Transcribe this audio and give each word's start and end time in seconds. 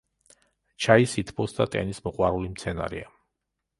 ჩაი 0.85 1.05
სითბოს 1.11 1.53
და 1.59 1.67
ტენის 1.75 2.01
მოყვარული 2.07 2.51
მცენარეა. 2.55 3.13